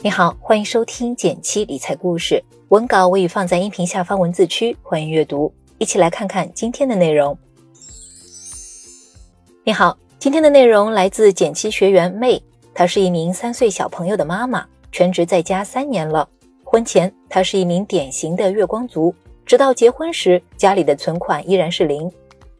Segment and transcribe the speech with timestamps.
[0.00, 5.52] 你好，欢迎收听减七理财故事，文稿我已放在音频下方文字区，欢迎阅读。
[5.78, 7.36] 一起来看看今天的内容。
[9.64, 12.40] 你好，今天的内容来自减七学员妹，
[12.72, 16.28] 她是一名三岁小朋友的妈妈，全职在家三年了。
[16.62, 19.12] 婚前她是一名典型的月光族，
[19.44, 22.08] 直到结婚时家里的存款依然是零。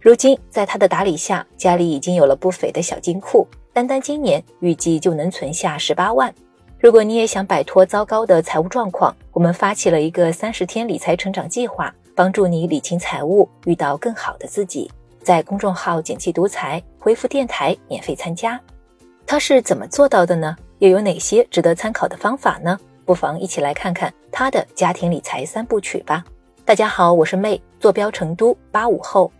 [0.00, 6.34] 如今在她的打理下，家里已经有了不菲的小金库，单单今年预计就能存下十八万。
[6.80, 14.90] 如果你也想摆脱糟糕的财务状况，我们发起了一个三十天理财成长计划，帮助你理清财务，遇到更好的自己。
[15.22, 18.58] 在公众号“简气独裁”回复“电台”免费参加。
[19.26, 20.56] 他是怎么做到的呢？
[20.78, 22.80] 又有哪些值得参考的方法呢？
[23.04, 26.24] 不妨一起来看看他的家庭理财三部曲吧。
[26.64, 29.30] 大家好，我是妹，坐标成都，八五后。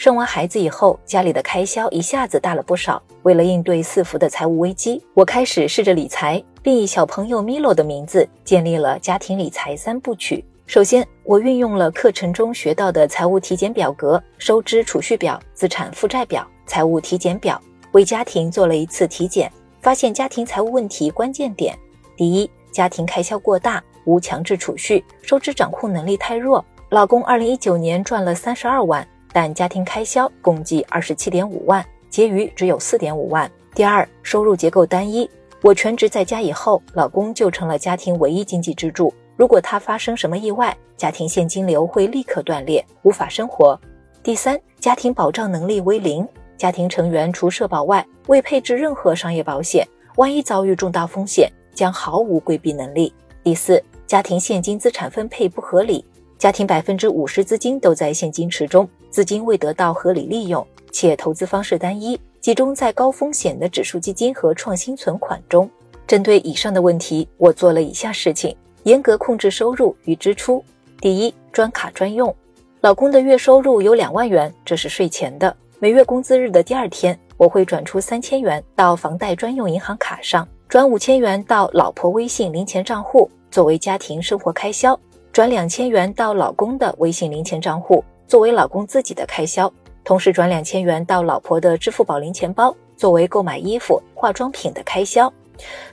[0.00, 3.02] 生完孩子以后，家里的开销一下子大了不少。
[3.24, 10.42] 为了应对四伏的财务危机，我开始试着理财，并以小朋友米洛的名字建立了家庭理财三部曲。
[10.64, 17.60] 首先，我运用了课程中学到的财务体检表格、收支储蓄表、资产负债表、财务体检表，
[17.92, 19.52] 为家庭做了一次体检，
[19.82, 21.78] 发现家庭财务问题关键点：
[22.16, 26.64] 第一，家庭开销过大，无强制储蓄，收支掌控能力太弱。
[26.88, 29.06] 老公二零一九年赚了三十二万。
[29.32, 33.50] 但家庭开销共计二十七点五万，结余只有四点五万。
[33.74, 35.28] 第二，收入结构单一。
[35.62, 39.12] 我全职在家以后，老公就成了家庭唯一经济支柱。
[39.36, 43.78] 如果他发生什么意外，家庭现金流会立刻断裂，无法生活。
[44.22, 49.86] 第三，家庭保障能力为零，家庭成员除社保外未配置任何商业保险，
[50.16, 53.12] 万一遭遇重大风险，将毫无规避能力。
[53.42, 56.04] 第四，家庭现金资产分配不合理。
[56.38, 65.68] 家庭百分之五十资金都在现金池中，资金未得到合理利用，且投资方式单一，集中在高风险的指数基金和创新存款中。
[66.06, 70.64] 针对以上的问题，我做了以下事情：严格控制收入与支出。
[71.00, 72.34] 第一，专卡专用。
[72.80, 75.54] 老公的月收入有两万元，这是税前的。
[75.78, 84.98] 每月工资日的第二天，我会转出三千元到房贷专用银行卡上，转五千元到老婆微信零钱账户，作为家庭生活开销。
[85.32, 89.68] 转两千元到老公的微信零钱账户，作为老公自己的开销；
[90.04, 95.30] 同时转两千元到老婆的支付宝零钱包，作为购买衣服、化妆品的开销。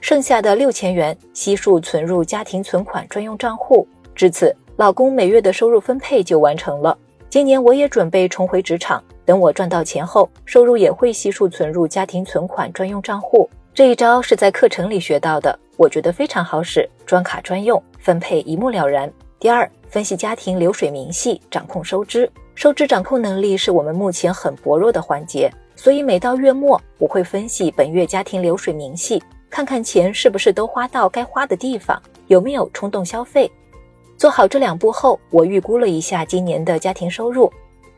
[0.00, 3.84] 剩下的六千元悉数存入家庭存款专用账户。
[4.14, 6.96] 至此，老公每月的收入分配就完成了。
[7.28, 13.50] 今年我也准备重回职场，等我赚到钱后，收入也会悉数存入家庭存款专用账户。
[13.74, 19.12] 这一招是在课程里学到的，我觉得非常好使，专卡专用，分配一目了然。
[19.40, 22.30] 第二，分析家庭流水明细，掌控收支。
[22.54, 33.50] 收支掌控能力是我们目前很薄弱的环节，所以每到月末，我会分析本月家庭流水明细，看看钱是不是都花到该花的地方，有没有冲动消费。
[34.16, 37.50] 做好这两步后，我预估了一下今年的家庭收入：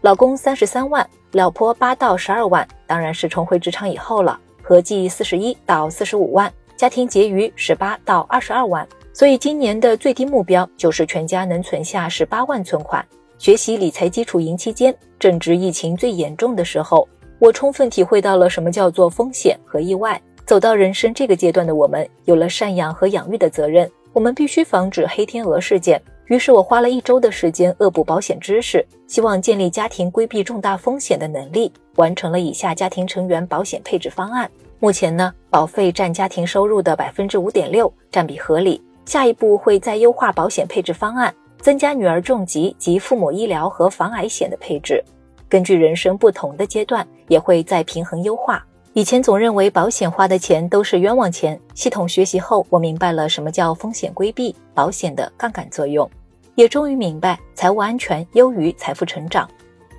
[0.02, 8.86] 老公三十三万，老婆八到十二万，当然是重回职场以后了，合计四十一到四十五万，家庭结余十八到二十二万。
[9.12, 13.04] 所以今年的最低目标就是全家能存下十八万存款。
[13.38, 20.20] 学习理财基础营期间，正值疫情最严重的时候，我充分体会到了什么叫做风险和意外。
[20.46, 26.00] 走到人生这个阶段的我们，有了赡养和养育的责任，我们必须防止黑天鹅事件。
[26.26, 34.50] 于是我花了一周的时间恶补保险知识，希望建立家庭规避重大风险的能力，完成了以下家庭成员保险配置方案。
[34.78, 38.82] 目前呢，保费占家庭收入的百分之五点六，占比合理。
[39.10, 45.02] 下一步会再优化保险配置方案，增加女儿重疾及父母医疗和防癌险的配置。
[45.48, 48.64] 根据人生不同的阶段，也会再平衡优化。
[48.92, 56.08] 以前总认为保险花的钱都是冤枉钱，系统学习后，我明白了什么叫风险规避，保险的杠杆作用，
[56.54, 59.50] 也终于明白财务安全优于财富成长。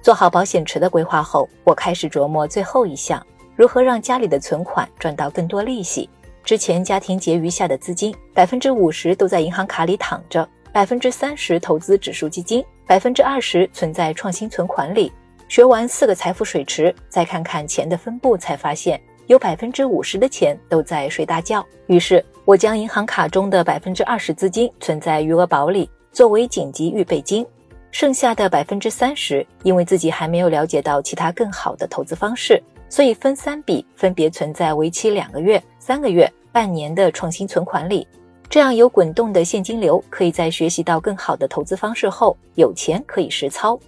[0.02, 3.22] 做好保险池的规划后，我开始琢磨最后一项，
[3.58, 6.10] 如何让家里的存款赚到更多利息。
[6.44, 15.12] 之前家庭结余下的资金，百分之五十都在银行卡里躺着，百分之三十投资指数基金，百分之二十存在创新存款里。
[15.48, 21.66] 学完四个财富水池，再看看钱的分布，才发现有百分之五十的钱都在睡大觉。
[21.88, 27.46] 于是，我将银行卡中的百分之二十资金存在余额宝里，作为紧急预备金。
[27.92, 32.62] 剩下的百分之三十，因为自己还没有了解到其他更好的投资方式。
[32.88, 38.08] 所以分三笔，分别存在为期两个月、三个月、半年的创新存款里，
[38.50, 43.80] 这样有滚动的现金流，可以在学习到更好的投资方式后，有钱可以实操。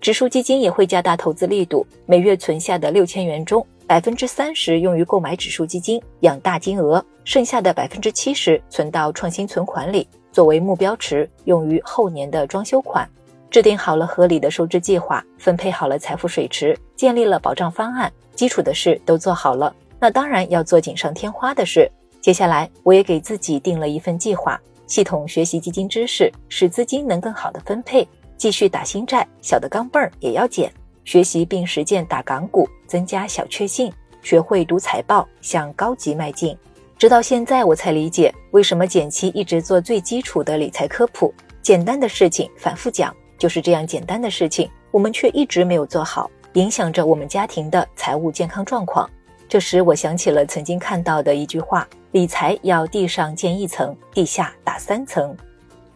[0.00, 13.08] 指数基金也会加大投资力度，每月存下的六千元中，百分之三十用于购买指数基金养大金额，剩下的百分之七十存到创新存款里，作为目标池，用于后年的装修款。
[13.50, 21.90] 制定好了合理的收支计划，分配好了财富水池，建立了保障方案，基础的事都做好了，那当然要做锦上添花的事。
[22.20, 28.06] 接下来，我也给自己定了一份计划，系统学习基金知识，使资金能更好的分配。
[28.36, 30.72] 继续打新债，小的钢镚儿也要减。
[31.04, 33.92] 学习并实践打港股，增加小确幸，
[34.22, 36.56] 学会读财报，向高级迈进。
[36.98, 41.32] 直到现在，我才理解为什么简七一直做最基础的理财科普。
[41.62, 49.08] 简单的事情反复讲，就是这样简单的事情，我们却一直没有做好，影响着我们家庭的财务健康状况。
[49.48, 55.34] 这时，我想起了曾经看到的一句话：理财要地上建一层，地下打三层。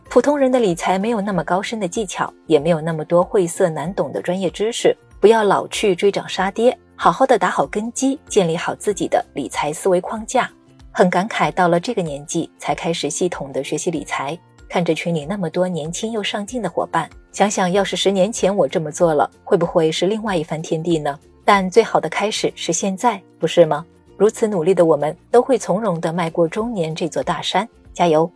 [0.08, 4.96] 普通人的理财没有那么高深的技巧，也没有那么多晦涩难懂的专业知识。
[5.20, 10.50] 不要老去追涨杀跌，好好的打好根基，建立好自己的理财思维框架。
[10.90, 14.36] 很感慨，到了这个年纪才开始系统的学习理财。
[14.66, 21.18] 看着群里那么多年轻又上进的伙伴，想想要是十年前我这么做了，会不会是另外一番天地呢？
[21.44, 23.84] 但最好的开始是现在，不是吗？
[24.16, 27.68] 如此努力的我们，都会从容的迈过中年这座大山。
[27.92, 28.30] 加油！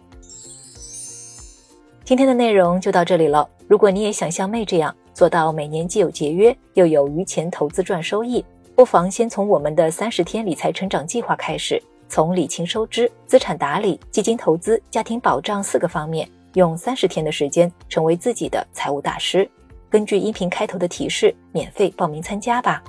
[2.04, 3.48] 今天的内容就到这里了。
[3.68, 8.44] 如果你也想像妹这样做到每年既有节约又有余钱投资赚收益，
[8.74, 19.48] 不妨先从我们的三十天理财成长计划开始，从理清收支、资产打理、基金投资、家庭保障四个方面，用三十天的时间成为自己的财务大师。
[19.88, 22.82] 根据音频开头的提示，免费报名参加吧。